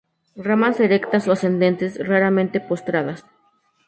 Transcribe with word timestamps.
Ramas 0.47 0.79
erectas 0.87 1.23
o 1.27 1.31
ascendentes, 1.33 1.91
raramente 2.09 2.57
postradas. 2.69 3.19